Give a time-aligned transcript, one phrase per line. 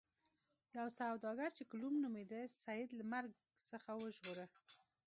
[0.77, 3.31] یو سوداګر چې کلوم نومیده سید له مرګ
[3.69, 4.45] څخه وژغوره.